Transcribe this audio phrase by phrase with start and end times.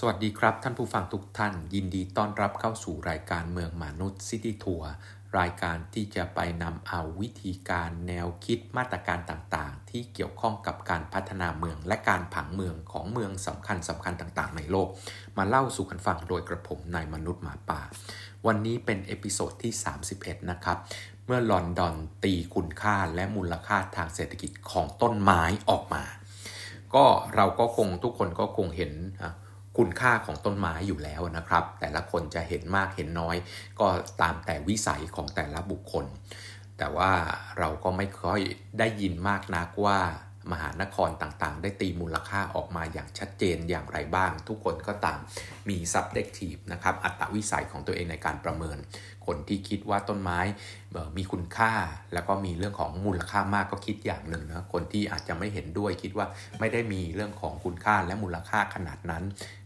[0.00, 4.90] สวัสดีครับ ท่านผู้ฟังทุกท่าน ยินดีต้อนรับเข้าสู่รายการเมืองมนุษย์ City Tour
[5.38, 14.88] รายการที่จะไปนำเอาวิธีการแนวคิดมาตรการต่างๆ ที่เกี่ยวข้องกับการพัฒนาเมืองและการผังเมืองของเมืองสำคัญสำคัญต่างๆ ในโลก
[15.36, 17.80] มาเล่าสู่กันฟังโดยกระผมนายมนุษย์หมาป่า
[18.46, 19.72] วันนี้เป็น episode ที่
[20.12, 20.78] 31 นะครับ
[21.26, 21.94] เมื่อลอนดอน
[22.24, 26.04] ตีคุณค่าและมูลค่าทางเศรษฐกิจของต้นไม้ออกมา
[26.94, 27.04] ก็
[27.34, 28.94] เราก็คงทุกคนก็คงเห็น
[29.24, 29.34] นะ
[29.76, 33.36] คุณค่าของต้นไม้อยู่แล้วนะครับ แต่ละคนจะเห็นมากเห็นน้อย
[33.80, 33.86] ก็
[34.20, 36.06] ตามแต่วิสัยของแต่ละบุคคล
[36.78, 37.10] แต่ว่า
[37.58, 38.40] เราก็ไม่ค่อย
[38.78, 39.98] ได้ยินมากนักว่า
[40.52, 45.18] มหานครต่างๆ ได้ตีมูลค่าออกมาอย่างชัดเจนอย่างไรบ้าง ทุกคนก็ตาม
[45.68, 48.78] มี subjective นะครับ อัตวิสัยของตัวเองในการประเมิน
[49.26, 50.38] คนที่คิดว่าต้นไม้
[51.16, 51.72] มีคุณค่า
[52.12, 56.26] แล้วก็มีเรื่องของมูลค่ามากก็คิดอย่างหนึ่งนะคนที่อาจจะไม่เห็นด้วยคิดว่า
[56.60, 59.24] ไม่ได้มีเรื่องของคุณค่าและมูลค่าขนาดนั้น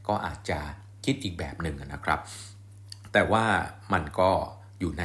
[0.09, 0.59] ก็อาจจะ
[1.05, 2.21] คิดอีกแบบหนึ่งนะครับ
[3.13, 3.45] แต่ว่า
[3.93, 4.31] มันก็
[4.81, 5.05] อยู่ใน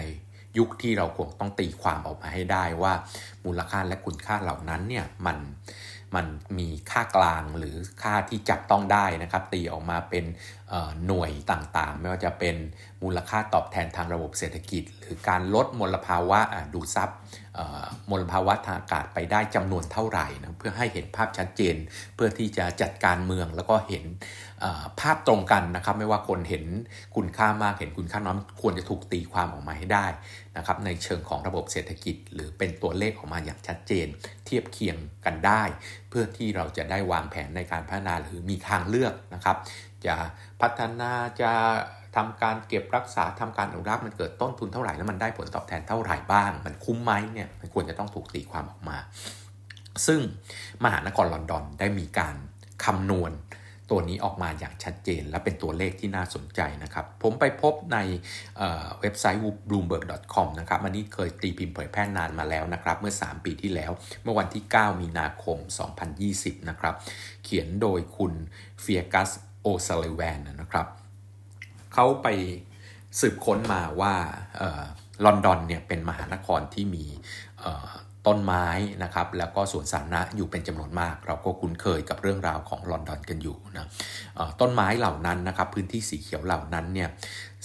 [0.58, 2.94] ยุคที่เราคงต้องตีความออกมาให้ได้ว่า
[3.46, 5.38] มูลค่าและคุณค่าเหล่านั้นเนี่ยมัน
[6.16, 6.26] มัน
[6.60, 10.26] มีค่ากลางหรือค่าที่จับต้องได้นะครับ ตีออกมาเป็น
[11.08, 12.56] หน่วยต่างๆ ไม่ว่าจะเป็น
[13.04, 16.40] มูลค่าตอบแทนทางระบบเศรษฐกิจ หรือการลดมลภาวะ
[16.74, 17.10] ดูดซับ
[18.12, 21.76] มลภาวะทางอากาศไปได้จำนวนเท่าไหร่นะเพื่อให้เห็นภาพชัดเจน
[22.16, 24.04] เพื่อที่จะจัดการเมืองแล้วก็เห็น
[25.00, 26.66] ภาพตรงกันนะครับไม่ว่าคนเห็น
[27.16, 30.08] คุณค่ามากเห็นคุณค่าน้อยควรจะถูกตีความออกมาให้ได้
[30.58, 34.08] นะครับในเชิงของระบบเศรษฐกิจ หรือเป็นตัวเลขออกมาอย่างชัดเจน
[34.46, 35.64] เทียบเคียงกันได้
[36.10, 39.58] เพื่อที่เราจะได้วางแผนในการพัฒนาหรือมีทางเลือกนะครับ
[40.08, 40.16] จะ
[40.62, 41.12] พัฒนา
[41.42, 41.52] จะ
[42.16, 48.98] ทำการเก็บรักษาทำการอนุรักษ์มันเกิดต้นทุนเท่าไหร่แล้วมันได้ผลตอบแทนเท่าไหร่บ้าง มันคุ้มไหมเนี่ยมันควรจะต้องถูกตีความออกมา
[50.08, 50.22] ซึ่ง
[50.84, 52.36] มหานครลอนดอนได้มีการ
[52.86, 53.34] คำนวณ
[53.92, 57.98] ตัวนี้ออกมาอย่างชัดเจนและเป็นตัวเลขที่น่าสนใจนะครับ ผมไปพบใน
[58.58, 63.92] เเว็บไซต์ bloomberg.com นะครับอันนี้เคยตีพิมพ์เผยแพร่นานมาแล้วนะครับ เมื่อ 3 ปีที่แล้ว
[64.24, 65.58] เมื่อวันที่ 9 มีนาคม
[66.14, 66.96] 2020 นะครับ
[67.44, 68.34] เขียนโดยคุณ
[68.82, 69.30] เฟียกัส
[69.66, 70.88] โอซาลิแวนนะครับ
[71.94, 72.28] เขาไป
[73.20, 74.14] สืบค้นมาว่า
[75.26, 77.06] ลอนดอนเนี่ยเป็นมหานครที่มี
[78.28, 78.68] ต้นไม้
[79.04, 83.88] นะครับแล้วก็สวนสาธารณะอยู่เป็นจำนวนมาก เราก็คุ้นเคยกับเรื่องราวของลอนดอนกันอยู่นะ
[84.62, 87.10] ต้นไม้เหล่านั้นนะครับพื้นที่สีเขียวเหล่านั้นเนี่ย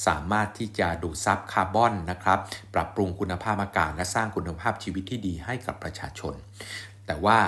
[0.06, 2.38] สามารถที่จะดูดซับคาร์บอนนะครับ
[2.74, 6.34] ปรับปรุงคุณภาพอากาศและสร้างคุณภาพชีวิตที่ดีให้กับประชาชน
[7.06, 7.38] แต่ว่า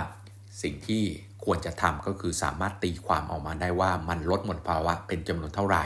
[0.63, 1.05] สิ่งที่
[1.45, 5.85] ควรจะทำก็คือสามารถตีความออกมาได้ว่ามันลดมลภาวะเป็นจำนวนเท่าไหร่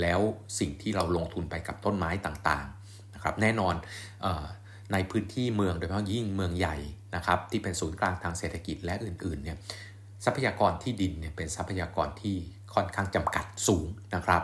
[0.00, 0.20] แล้ว
[0.58, 3.74] สิ่งที่เราลงทุนไปกับต้นไม้ต่างๆนะครับแน่นอน
[4.92, 6.76] ในพื้นที่เมืองโดยเฉพาะยิ่งเมืองใหญ่
[7.16, 9.56] นะครับที่เป็นศูนย์กลางทางเศรษฐกิจและอื่นๆเนี่ย
[10.24, 12.36] ทรัพยากรที่ดินเนี่ยเป็นทรัพยากรที่
[12.74, 14.42] ค่อนข้างจำกัดสูงนะครับ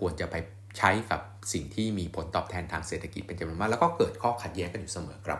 [0.00, 0.36] ควรจะไป
[0.78, 1.20] ใช้กับ
[1.52, 5.38] สิ่งที่มีผลตอบแทนทางเศรษฐกิจเป็นจำนวนมากแล้วก็เกิดข้อขัดแย้งกันอยู่เสมอครับ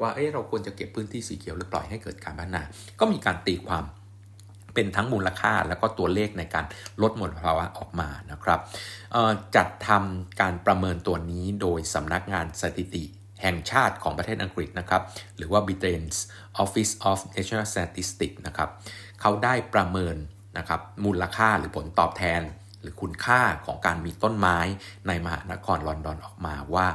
[0.00, 2.62] ว่าเอ้เราควรจะเก็บพื้นที่สีเขียวหรือปล่อยให้เกิดการพัฒนา
[3.00, 3.84] ก็มีการตีความ
[4.74, 6.64] เป็นทั้งมูลค่าแล้วก็ตัวเลขในการ
[7.02, 8.60] ลดมลภาวะออกมานะครับ
[9.56, 13.04] จัดทำการประเมินตัวนี้โดยสำนักงานสถิติ
[13.42, 15.02] แห่งชาติของประเทศอังกฤษนะครับ
[15.36, 16.16] หรือว่า Britain's
[16.62, 18.70] Office of National Statistics นะครับ
[19.20, 20.16] เขาได้ประเมิน
[20.58, 22.42] นะครับมูลค่าหรือผลตอบแทน
[22.80, 24.58] หรือคุณค่าของการมีต้นไม้
[25.06, 26.86] ในมหานครลอนดอนออกมาว่า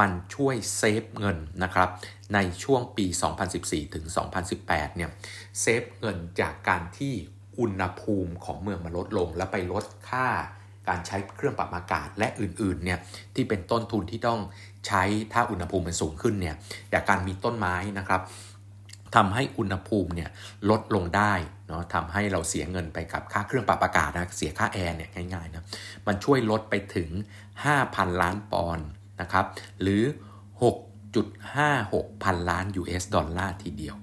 [0.00, 1.88] มันช่วยเซฟเงินนะครับ
[2.34, 3.06] ในช่วงปี
[3.50, 4.04] 2014 ถึง
[4.50, 5.10] 2018 เนี่ย
[5.60, 7.14] เซฟเงินจากการที่
[7.60, 10.28] อุณหภูมิของเมืองมันลดลง และไปลดค่า
[10.88, 12.98] การใช้เครื่องปรับอากาศและอื่นๆเนี่ย
[13.34, 14.40] ที่เป็นต้นทุนที่ต้อง
[14.86, 16.56] ใช้ถ้าอุณหภูมิมันสูงขึ้นเนี่ย
[16.92, 18.20] จากการมีต้นไม้นะครับ
[19.16, 20.30] ทำให้อุณหภูมิเนี่ย
[20.70, 21.34] ลดลงได้
[21.68, 25.64] เนาะทำให้เราเสียเงินไปกับค่าเครื่องปรับอากาศนะเสียค่าแอร์เนี่ยง่ายๆนะ
[26.06, 27.10] มันช่วยลดไปถึง
[27.66, 28.86] 5,000 ล้านปอนด์
[29.20, 29.46] นะครับ
[29.82, 30.02] หรือ
[31.32, 33.96] 6.56 พันล้าน US ดอลลาร์ทีเดียว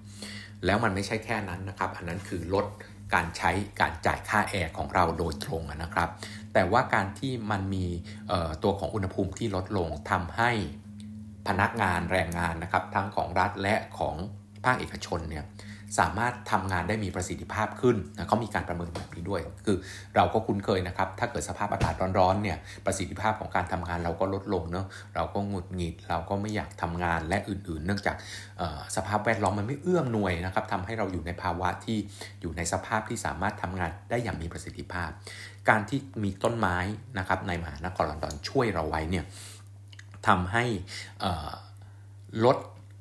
[0.65, 2.65] แล้วมันไม่ใช่แค่นั้นนะครับ อันนั้นคือลด
[3.13, 6.09] การใช้การจ่ายค่าแอร์ของเราโดยตรงนะครับ
[6.53, 7.85] แต่ว่าการที่มันมี
[8.63, 10.51] ตัวของอุณหภูมิที่ลดลงทำให้
[11.47, 14.15] พนักงานแรงงานนะครับ ทั้งของรัฐและของ
[14.65, 15.43] ภาคเอกชนเนี่ย
[15.99, 19.77] สามารถทำงานได้มีประสิทธิภาพขึ้นนะเขามีการประเมินแบบนี้ด้วย คือ
[20.15, 28.15] เราก็คุ้นเคยนะครับ ถ้าเกิดสภาพอากาศร้อนๆเนี่ยประสิทธิภาพของการทำงานเราก็ลดลงเนาะเราก็หงุดหงิด เราก็ไม่อยากทำงานและอื่นๆ เนื่องจาก
[28.95, 31.97] สภาพแวดล้อมมันไม่เอื้อมหน่วยนะครับทำให้เราอยู่ในภาวะที่
[32.41, 35.09] อยู่ในสภาพที่สามารถทำงานได้อย่างมีประสิทธิภาพ
[35.69, 36.77] การที่มีต้นไม้
[37.19, 39.25] นะครับในมหานครลอนดอนช่วยเราไว้เนี่ย
[40.27, 40.63] ทำให้
[42.45, 42.57] ลด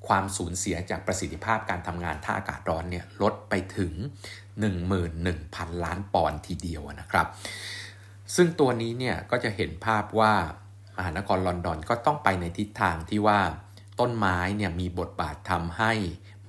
[0.09, 3.93] ความสูญเสียจากประสิทธิภาพการทำงานท่าอากาศร้อนเนี่ยลดไปถึง
[4.69, 7.27] 11,000 ล้านปอนด์ทีเดียวนะครับ
[8.35, 10.33] ซึ่งตัวนี้เนี่ยก็จะเห็นภาพว่า
[10.97, 13.41] มหานครลอนดอนก็ต้องไปในทิศทางที่ว่า
[14.01, 15.93] ต้นไม้เนี่ยมีบทบาททำให้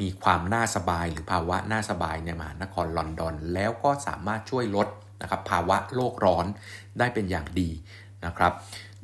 [0.01, 4.87] มีความน่าสบายหรือภาวะน่าสบายในมหานครลอนดอน แล้วก็สามารถช่วยลด
[5.21, 6.45] นะครับภาวะโลกร้อน
[6.99, 7.69] ได้เป็นอย่างดี
[8.25, 8.53] นะครับ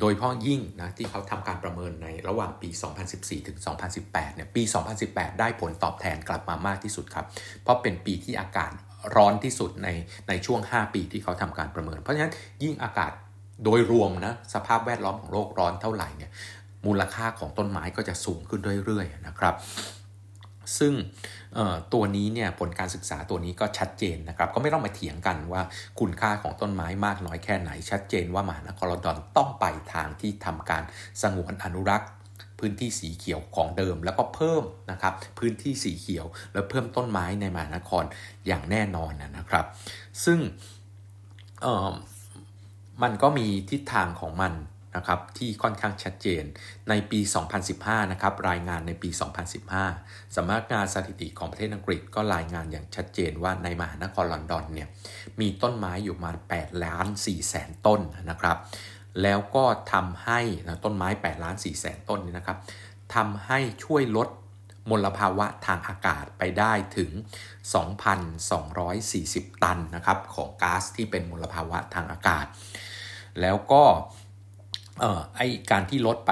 [0.01, 2.69] โดยเฉพาะยิ่งนะที่เขาทำการประเมินในระหว่างปี
[3.09, 3.57] 2014 ถึง
[3.97, 4.63] 2018 เนี่ย ปี
[5.01, 7.25] 2018 ได้ผลตอบแทนกลับมามากที่สุดครับ
[7.63, 8.71] เพราะเป็นปีที่อากาศ
[9.15, 9.87] ร้อนที่สุดใน
[10.29, 12.33] ในช่วง 5 ปีที่เขาทำการประเมิน เพราะฉะนั้น
[12.63, 13.11] ยิ่งอากาศ
[13.63, 16.31] โดยรวมนะสภาพแวดล้อมของโลกร้อนเท่าไหร่เนี่ย
[16.85, 19.55] มูลค่าของต้นไม้ก็จะสูงขึ้นเรื่อยๆนะครับ
[20.79, 20.93] ซึ่ง
[21.93, 25.61] ตัวนี้เนี่ยผลการศึกษาตัวนี้ก็ชัดเจนนะครับ ก็ไม่ต้องมาเถียงกันว่า
[25.99, 30.83] คุณค่าของต้นไม้มากน้อยแค่ไหน ชัดเจนว่ามหานครลอนดอนต้องไปทางที่ทำการ
[31.21, 32.09] สงวนอนุรักษ์
[32.59, 38.03] พื้นที่สีเขียวของเดิมแล้วก็เพิ่มนะครับพื้นที่สีเขียวแล้วเพิ่มต้นไม้ในมหานคร
[38.47, 39.65] อย่างแน่นอนนะครับ
[40.25, 40.39] ซึ่ง
[43.03, 44.53] มันก็มีทิศทางของมัน
[44.95, 46.43] นะครับที่ค่อนข้างชัดเจน
[46.89, 47.19] ในปี
[47.65, 49.09] 2015 นะครับรายงานในปี
[49.71, 54.87] 2015สำนักงานสถิติของประเทศอังกฤษก็รายงานอย่างชัดเจนว่าในมหานครลอนดอนเนี่ย
[55.39, 58.57] มีต้นไม้อยู่มา8ล้าน4แสนต้นนะครับ
[59.21, 62.57] แล้วก็ทำให้นะต้นไม้8ล้าน4แสนต้นนี่นะครับ
[63.15, 64.29] ทำให้ช่วยลด
[64.89, 67.11] มลภาวะทางอากาศไปได้ถึง
[67.97, 72.45] 2,240 ตันนะครับของก๊าซที่เป็นมลภาวะทางอากาศ
[73.41, 73.83] แล้วก็
[74.99, 75.41] เอ่อไอ
[75.71, 76.31] การที่ลดไป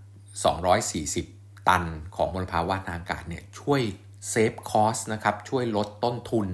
[0.00, 1.84] 2,240 ตัน
[2.16, 3.82] ของมลภาวะทางอากาศเนี่ยช่วย
[4.30, 6.48] เซฟคอสนะครับช่วยลดต้นทุน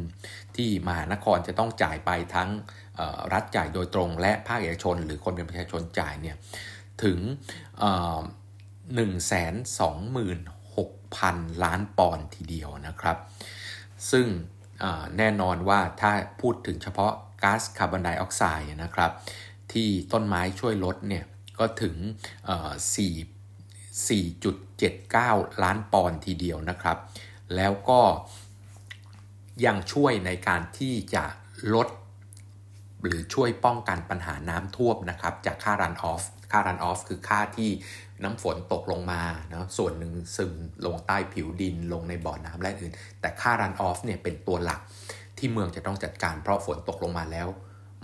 [0.56, 2.50] ที่มหานครจะต้องจ่ายไปทั้ง
[3.32, 6.36] รัฐจ่ายโดยตรงและภาคเอกชน หรือคนเป็นประชาชนจ่ายเนี่ย
[7.04, 7.18] ถึง
[8.94, 10.38] หนึ่งแสนสองหมื่น
[10.76, 13.16] หกพันล้านปอนด์ทีเดียวนะครับ
[14.10, 14.26] ซึ่ง
[15.18, 17.12] แน่นอนว่าถ้าพูดถึงเฉพาะ
[17.42, 19.10] ก๊าซคาร์บอนไดออกไซด์นะครับ
[19.72, 21.24] ที่ต้นไม้ช่วยลดเนี่ย
[21.58, 21.96] ก็ถึง
[22.86, 26.98] 4 4.79 ล้านปอนด์ทีเดียวนะครับ
[27.56, 28.00] แล้วก็
[29.66, 31.24] ยังช่วยในการที่จะ
[31.74, 31.88] ลด
[33.02, 36.22] หรือช่วยป้องกันปัญหาน้ำท่วมนะครับ จากค่ารันออฟ
[36.52, 37.70] ค่ารันออฟคือค่าที่
[38.22, 40.54] น้ำฝนตกลงมาเนาะส่วนหนึ่งซึม
[40.86, 44.80] ลงใต้ผิวดินลงในบ่อน้ำและอื่น แต่ค่ารันออฟเนี่ยเป็นตัวหลัก
[45.38, 47.48] ที่เมืองจะต้องจัดการเพราะฝนตกลงมาแล้ว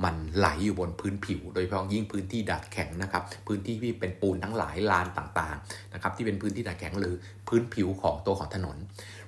[0.05, 7.15] มันไหลอยู่บนพื้นผิว โดยเฉพาะยิ่งพื้นที่ดัดแข็งนะครับ พื้นที่ที่เป็นปูนทั้งหลายลานต่างๆนะครับที่เป็นพื้นที่ดัดแข็งหรือ
[7.49, 8.77] พื้นผิวของตัวของถนน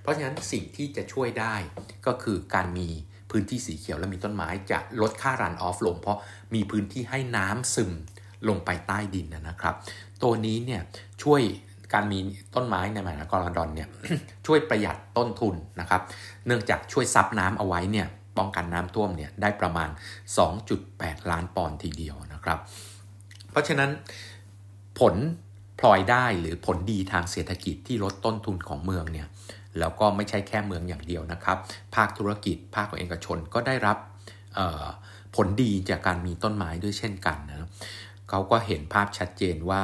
[0.00, 1.54] เพราะฉะนั้นสิ่งที่จะช่วยได้
[2.06, 2.88] ก็คือการมี
[3.30, 6.18] พื้นที่สีเขียวและมีต้นไม้จะลดค่ารันออฟลง เพราะ
[6.54, 7.92] มีพื้นที่ให้น้ำซึม
[8.48, 9.74] ลงไปใต้ดินนะครับ
[10.22, 10.82] ตัวนี้เนี่ย
[11.22, 11.40] ช่วย
[11.94, 12.18] การมี
[12.54, 13.88] ต้นไม้ในมหานครลอนดอนเนี่ย
[14.46, 16.02] ช่วยประหยัดต้นทุนนะครับ
[16.46, 18.06] เนื่องจากช่วยซับน้ำเอาไว้เนี่ย
[18.38, 19.88] ป้องกันน้ำท่วมเนี่ยได้ประมาณ
[20.60, 22.58] 2.8 ล้านปอนด์ทีเดียวนะครับ
[23.50, 23.90] เพราะฉะนั้น
[24.98, 25.14] ผล
[25.78, 29.28] พลอยได้หรือผลดีทางเศรษฐกิจที่ลดต้นทุนของเมืองเนี่ย
[29.78, 31.58] แล้วก็ไม่ใช่แค่เมืองอย่างเดียวนะครับ
[31.94, 33.96] ภาคธุรกิจภาคเอกชนก็ได้รับ
[35.36, 37.68] ผลดีจากการมีต้นไม้ด้วยเช่นกันนะ
[38.30, 39.82] เขาก็เห็นภาพชัดเจนว่า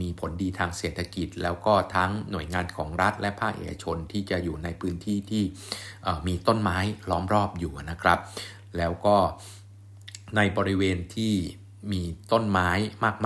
[0.00, 5.44] มีผลดีทางเศรษฐกิจ แล้วก็ทั้งหน่วยงานของรัฐและภาคเอกชนที่จะอยู่ในพื้นที่ที่
[6.26, 6.78] มีต้นไม้
[7.10, 8.18] ล้อมรอบอยู่นะครับ
[8.78, 9.16] แล้วก็
[10.36, 11.34] ในบริเวณที่
[11.92, 12.02] มี
[12.32, 12.70] ต้นไม้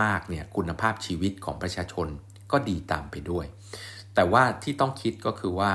[0.03, 2.07] มากๆเนี่ยคุณภาพชีวิตของประชาชน
[2.53, 3.47] ก็ดีตามไปด้วย
[4.15, 5.73] แต่ว่าที่ต้องคิดก็คือว่า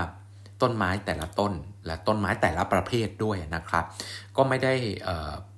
[0.61, 1.53] ต้นไม้แต่ละต้น
[1.85, 3.85] และต้นไม้แต่ละประเภทด้วยนะครับ
[4.37, 4.73] ก็ไม่ได้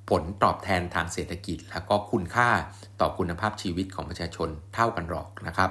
[0.10, 2.50] ผลตอบแทนทางเศรษฐกิจ แล้วก็คุณค่า
[3.00, 5.70] ต่อคุณภาพชีวิตของประชาชนเท่ากันหรอกนะครับ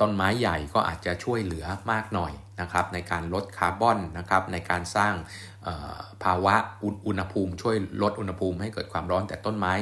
[0.00, 5.14] ต้นไม้ใหญ่ก็อาจจะช่วยเหลือมากหน่อยนะครับในการลดคาร์บอนนะครับในการสร้าง
[6.24, 6.54] ภาวะ
[7.06, 9.74] อุณหภูมิ ช่วยลดอุณหภูมิให้เกิดความร้อนแต่ต้นไม้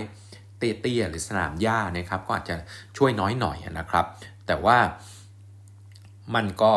[0.59, 2.57] เตี้ยๆหรือสนามหญ้านะครับก็อาจจะ
[2.97, 4.07] ช่วยน้อยหน่อยนะครับ
[4.47, 4.79] แต่ว่า
[6.35, 6.75] มันก็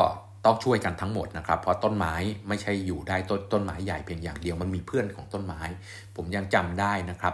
[0.48, 2.16] ต้องช่วยกันทั้งหมดนะครับ เพราะต้นไม้
[2.48, 5.62] ไม่ใช่อยู่ได้ต้นต้นไม้ใหญ่เพียงอย่างเดียวมันมีเพื่อนของต้นไม้
[6.16, 7.34] ผมยังจำได้นะครับ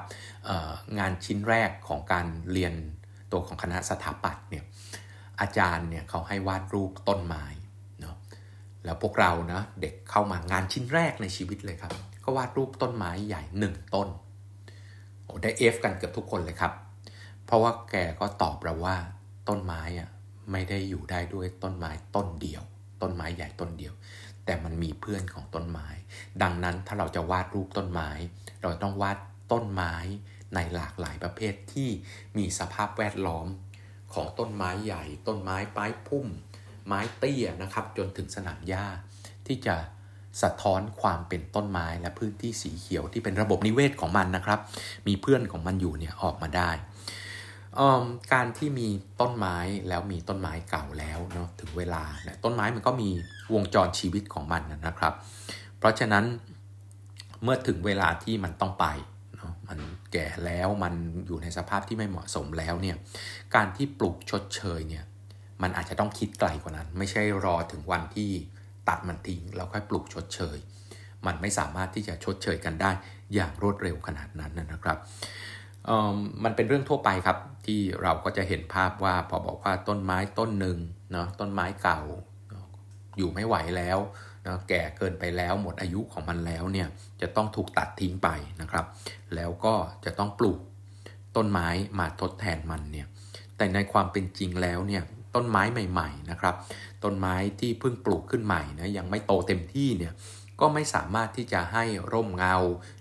[0.99, 2.73] งานชิ้นแรกของการเรียน
[3.31, 4.63] ตัวของคณะสถาปัตย์เนี่ย
[5.41, 7.45] อาจารย์เนี่ยเขาให้วาดรูปต้นไม้
[8.01, 8.15] เนาะ
[8.85, 11.93] แล้วพวกเรานะเด็กเข้ามางานชิ้นแรกในชีวิตเลยครับ
[12.23, 14.07] ก็วาดรูปต้นไม้ใหญ่หนึ่งต้น
[15.23, 16.73] โอ้ได้เอฟกันเกือบทุกคนเลยครับ
[17.45, 18.95] เพราะว่าแกก็ตอบเราว่า
[19.49, 20.09] ต้นไม้อะ
[20.51, 22.63] ไม่ได้อยู่ได้ด้วยต้นไม้ต้นเดียว
[23.03, 23.93] ต้นไม้ใหญ่ต้นเดียว
[24.45, 25.87] แต่มันมีเพื่อนของต้นไม้
[26.41, 28.09] ดังนั้นถ้าเราจะวาดรูปต้นไม้
[28.61, 29.17] เราต้องวาด
[29.51, 29.95] ต้นไม้
[30.55, 31.89] ในหลากหลายประเภทที่
[32.37, 33.47] มีสภาพแวดล้อม
[34.13, 36.27] ของต้นไม้ใหญ่ ต้นไม้ป้ายพุ่ม
[36.87, 38.85] ไม้เตี้ยนะครับ จนถึงสนามหญ้า
[39.47, 39.75] ที่จะ
[40.41, 44.59] สะท้อนความเป็นต้นไม้และพื้นที่สีเขียวที่เป็นระบบนิเวศของมันนะครับ
[45.07, 46.71] มีเพื่อนของมันอยู่เนี่ยออกมาได้
[48.33, 48.87] การที่มี
[49.21, 53.09] ต้นไม้แล้วมีต้นไม้เก่าแล้วเนาะถึงเวลาเนี่ยต้นไม้มันก็มี
[53.53, 55.13] วงจรชีวิตของมันนะครับ
[55.79, 56.25] เพราะฉะนั้น
[57.43, 58.85] เมื่อถึงเวลาที่มันต้องไป
[59.37, 59.79] เนาะมัน
[60.13, 60.93] แก่แล้วมัน
[61.27, 62.97] อยู่ในสภาพที่ไม่เหมาะสมแล้วเนี่ย
[63.55, 65.03] การที่ปลูกชดเชยเนี่ย
[65.61, 68.29] มันอาจจะต้องคิดไกลกว่านั้น ไม่ใช่รอถึงวันที่
[68.89, 70.57] ตัดมันทิ้งแล้วค่อยปลูกชดเชย
[71.25, 72.91] มันไม่สามารถที่จะชดเชยกันได้
[73.33, 74.97] อย่างรวดเร็วขนาดนั้นนะครับ
[76.43, 80.77] มันเป็นเรื่องทั่วไปครับ ที่เราก็จะเห็นภาพว่าพอบอกว่าต้นไม้ต้นหนึ่ง
[81.11, 82.01] เนาะต้นไม้เก่า
[83.17, 83.97] อยู่ไม่ไหวแล้ว
[84.45, 86.87] นะแก่เกินไปแล้วหมดอายุของมันแล้วเนี่ย
[87.21, 88.29] จะต้องถูกตัดทิ้งไป
[88.61, 88.85] นะครับ
[89.35, 89.73] แล้วก็
[90.05, 90.59] จะต้องปลูก
[91.35, 91.67] ต้นไม้
[91.99, 93.07] มาทดแทนมันเนี่ย
[93.57, 95.03] แต่ในความเป็นจริงแล้วเนี่ย
[95.35, 96.55] ต้นไม้ใหม่ ๆนะครับ
[97.03, 100.13] ต้นไม้ที่เพิ่งปลูกขึ้นใหม่นะยังไม่โตเต็มที่เนี่ย
[100.59, 101.83] ก็ไม่สามารถที่จะให้
[102.13, 102.55] ร่มเงา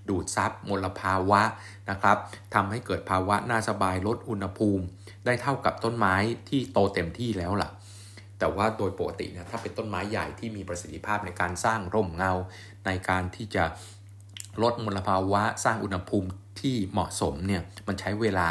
[0.09, 1.42] ดูดซับมลภาวะ
[1.90, 2.16] นะครับ
[2.54, 4.85] ทำให้เกิดภาวะน่าสบายลดอุณหภูมิ
[5.25, 6.14] ได้เท่ากับต้นไม้
[6.49, 7.71] ที่โตเต็มที่แล้วล่ะ
[8.38, 12.32] แต่ว่าโดยปกตินะถ้าเป็นต้นไม้ใหญ่ที่มีประสิทธิภาพในการสร้างร่มเงา
[12.87, 13.64] ในการที่จะ
[14.62, 16.28] ลดมลภาวะสร้างอุณหภูมิ
[16.61, 18.49] ที่เหมาะสมเนี่ยมันใช้เวลา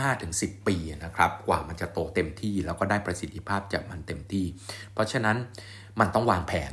[0.00, 4.46] 5-10 ปีนะครับกว่ามันจะโตเต็มที่แล้วก็ได้ประสิทธิภาพจากมันเต็มที่
[4.92, 5.36] เพราะฉะนั้น
[6.00, 6.72] มันต้องวางแผน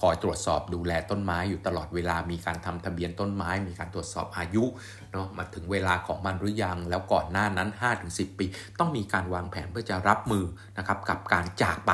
[0.00, 4.64] คอยตรวจสอบดูแลต้นไม้อยู่ตลอดเวลามีการทำทะเบียนต้นไม้ มีการตรวจสอบอายุ
[5.12, 7.68] เนาะมาถึงเวลาของมันหรือยัง แล้วก่อนหน้านั้น
[8.04, 8.46] 5-10 ปี
[8.78, 10.44] ต้องมีการวางแผนเพื่อจะรับมือ
[10.78, 11.92] นะครับกับการจากไป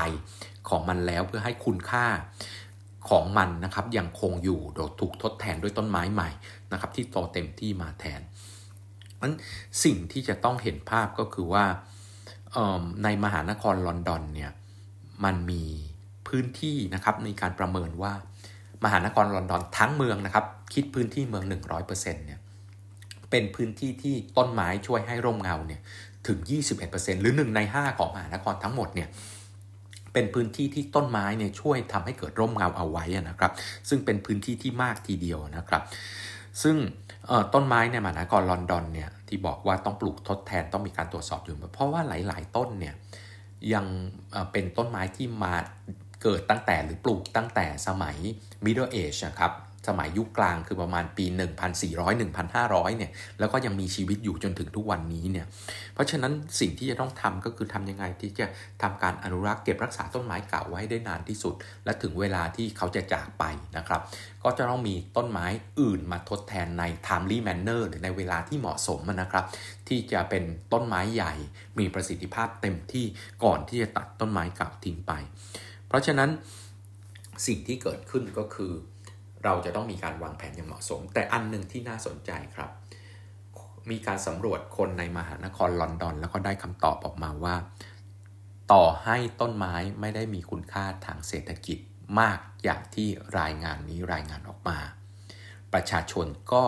[0.68, 2.06] ของมันแล้วเพื่อให้คุณค่า
[3.10, 6.30] ของมันนะครับยังคงอยู่โดยถูกทดแทนด้วยต้นไม้ใหม่
[6.72, 8.20] นะครับที่โตเต็มที่มาแทน
[9.20, 9.32] มัน
[9.84, 11.64] สิ่งที่จะต้องเห็นภาพก็คือว่า
[13.04, 14.50] ในมหานครลอนดอนเนี่ย
[15.24, 15.64] มันมี
[16.30, 18.12] พื้นที่นะครับในการประเมินว่า
[18.84, 20.44] มหานครลอนดอนทั้งเมืองนะครับ
[20.74, 21.44] คิดพื้นที่เมือง
[21.84, 22.40] 100%เนี่ย
[23.30, 25.80] เป็นพื้นที่ที่ต้นไม้ช่วยให้ร่มเงาเนี่ย
[26.26, 26.38] ถึง
[26.80, 29.08] 21%หรือ 1 ใน 5 ของมหานครทั้งหมดเนี่ย
[30.12, 33.52] เป็นพื้นที่ที่ต้นไม้เนี่ยช่วยทำให้เกิดร่มเงาเอาไว้นะครับ
[33.88, 35.82] ซึ่งเป็นพื้นที่ที่มากทีเดียวนะครับ
[36.62, 36.76] ซึ่ง
[37.54, 42.94] ต้นไม้ในมหานครลอนดอนเนี่ยที่บอกว่าต้องปลูกทดแทนต้องมีการตรวจสอบอยู่ เพราะว่าหลาย ๆ ต้นเนี่ย
[43.74, 43.84] ยัง
[44.52, 45.54] เป็นต้นไม้ที่มา
[46.22, 48.16] เกิดตั้งแต่หรือปลูกตั้งแต่สมัย
[48.64, 49.52] Middle Age นะครับ
[49.88, 51.24] สมัยยุคกลางคือประมาณปี
[51.72, 52.14] 1,400
[52.50, 55.46] 1,500 เนี่ย แล้วก็ยังมีชีวิตอยู่จนถึงทุกวันนี้เนี่ย
[55.94, 58.46] เพราะฉะนั้นสิ่งที่จะต้องทำก็คือทำยังไงที่จะ
[58.82, 63.44] ทำการอนุรักษ์เก็บรักษาต้นไม้เก่าไว้ได้นานที่สุด และถึงเวลาที่เขาจะจากไป
[63.76, 64.00] นะครับ
[64.44, 65.46] ก็จะต้องมีต้นไม้
[65.80, 69.44] อื่นมาทดแทนใน timely manner หรือในเวลาที่เหมาะสมนะครับ
[69.88, 71.32] ที่จะเป็นต้นไม้ใหญ่
[71.78, 73.04] มีประสิทธิภาพเต็มที่
[73.44, 75.12] ก่อนที่จะตัดต้นไม้เก่าทิ้งไป
[75.90, 76.30] เพราะฉะนั้น
[77.46, 78.72] สิ่งที่เกิดขึ้นก็คือ
[79.44, 82.70] เราจะต้องมีการวางแผนอย่างเหมาะสม แต่อันหนึ่งที่น่าสนใจครับ
[83.90, 87.56] มีการสำรวจคนในมหานครลอนดอน แล้วก็ได้คำตอบออกมาว่า
[88.72, 91.78] ต่อให้ต้นไม้ไม่ได้มีคุณค่าทางเศรษฐกิจ
[92.20, 94.78] มากอย่างที่รายงานนี้รายงานออกมา
[95.72, 96.64] ประชาชนก็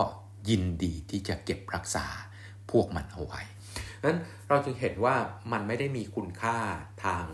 [0.49, 2.05] ยินดีที่จะเก็บรักษา
[2.71, 3.41] พวกมันเอาไว้
[4.03, 4.17] นั้น
[4.49, 5.15] เราจึงเห็นว่า
[5.51, 6.57] มันไม่ได้มีคุณค่า
[7.05, 7.25] ทาง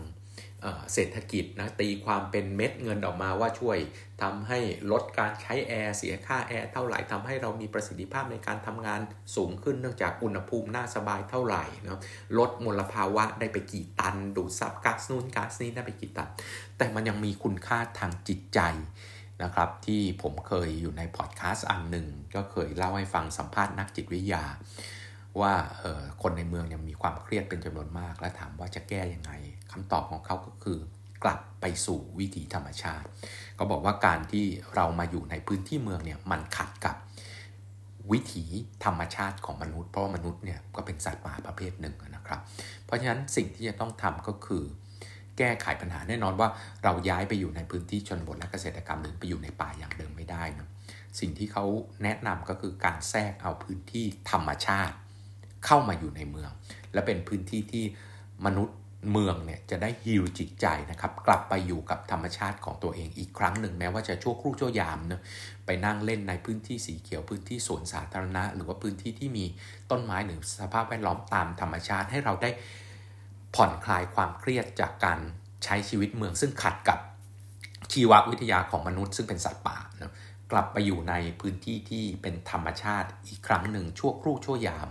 [0.92, 3.78] เศรษฐกิจนะตีความเป็นเม็ดเงินออกมาว่าช่วย
[4.22, 4.58] ทำให้
[4.92, 9.00] ลดการใช้แอร์เสียค่าแอร์เท่าไหร่ทำให้เรามีประสิทธิภาพในการทำงาน
[9.36, 12.00] สูงขึ้นเนื่องจากอุณหภูมิน่าสบายเท่าไหร่นะ
[12.38, 16.28] ลดมลภาวะได้ไปกี่ตัน ดูดซับก๊าซนู่นก๊าซนี้ได้ไปกี่ตัน
[16.78, 18.60] แต่มันยังมีคุณค่าทางจิตใจ
[19.42, 24.44] นะครับที่ผมเคยอยู่ในพอดแคสต์อันหนึ่งก็เคยเล่าให้ฟังสัมภาษณ์นักจิตวิทยา
[25.40, 25.54] ว่า
[26.22, 29.32] คนในเมืองยังมีความเครียดเป็นจำนวนมาก และถามว่าจะแก้ยังไง
[29.72, 30.78] คำตอบของเขาก็คือ
[31.24, 33.06] กลับไปสู่วิถีธรรมชาติ
[33.56, 36.96] เขาบอกว่าการที่เรามาอยู่ในพื้นที่เมืองเนี่ยมันขัดกับ
[38.12, 38.44] วิถี
[38.84, 42.40] ธรรมชาติของมนุษย์ เพราะมนุษย์เนี่ยก็เป็นสัตว์ป่าประเภทหนึ่งนะครับ
[42.84, 44.64] เพราะฉะนั้นสิ่งที่จะต้องทำก็คือ
[45.38, 46.48] แก้ไขปัญหาแน่นอนว่า
[46.84, 50.68] เราย้ายไปอยู่ในพื้นที่ชนบทและเกษตรกรรมหรือไปอยู่ในป่าอย่างเดิมไม่ได้นะ
[51.20, 51.64] สิ่งที่เขา
[52.04, 54.96] แนะนำก็คือการแทรกเอาพื้นที่ธรรมชาติ
[55.66, 56.50] เข้ามาอยู่ในเมือง
[56.92, 57.84] และเป็นพื้นที่ที่
[58.46, 58.76] มนุษย์
[59.12, 65.22] เมืองเนี่ยจะได้ฮิวจิตใจนะครับกลับไปอยู่กับธรรมชาติของตัวเองอีกครั้งหนึ่งแม้ว่าจะชั่วครู่ชั่วยามเนะ
[65.66, 69.44] ไปนั่งเล่นในพื้นที่สีเขียวพื้นที่สวนสาธารณะ หรือว่าพื้นที่ที่มี
[69.90, 72.50] ต้นไม้หรือสภาพแวดล้อมตามธรรมชาติให้เราได้
[73.54, 75.18] ผ่อนคลายความเครียดจากการ
[75.64, 76.98] ใช้ชีวิตเมือง ซึ่งขัดกับ
[77.92, 80.12] ชีววิทยาของมนุษย์ซึ่งเป็นสัตว์ป่านะ
[80.52, 84.88] กลับไปอยู่ในพื้นที่ที่เป็นธรรมชาติอีกครั้งหนึ่งชั่วครู่ชั่วยาม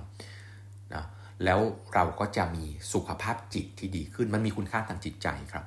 [1.46, 1.60] แล้ว
[1.94, 5.64] เราก็จะมีสุขภาพจิตที่ดีขึ้น มันมีคุณค่าทางจิตใจครับ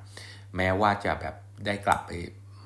[0.57, 2.11] แม้ว่าจะแบบได้กลับไป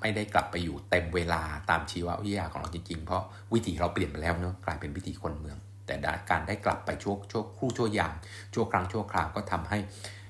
[0.02, 3.24] ไม่ได้กลับไปอยู่เต็มเวลาตามชีววิทยาของเราจริงๆ เพราะ
[3.54, 5.96] วิถีเราเปลี่ยนไปแล้วเนาะกลายเป็นวิถีคนเมือง แต่
[6.30, 8.14] การได้กลับไปช่วชั่วครู่ชั่วยาม
[8.54, 9.80] ชั่วครั้งชั่วคราวก็ทำให้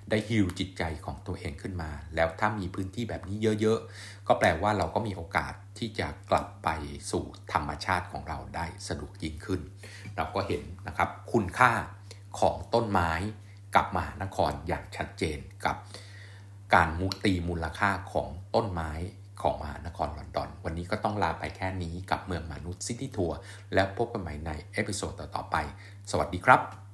[0.10, 6.70] ได้ฮิวจิตใจของตัวเองขึ้นมา แล้วถ้ามีพื้นที่แบบนี้เยอะๆ ก็แปลว่าเราก็มีโอกาสที่จะกลับไป
[7.12, 9.62] สู่ธรรมชาติของเราได้สะดวกยิ่งขึ้น
[10.18, 11.72] เราก็เห็นนะครับคุณค่า
[12.40, 13.12] ของต้นไม้
[13.76, 15.76] กับมหานครอย่างชัดเจนกับ
[16.74, 18.92] การมูตีมูลค่าของต้นไม้
[19.42, 23.38] ของมหานครลอนดอน วันนี้ก็ต้องลาไปแค่นี้กับเมืองมนุษย์ City Tour
[23.74, 25.56] แล้วพบกันใหม่ใน episode ต่อๆไป
[26.12, 26.87] สวัสดีครับ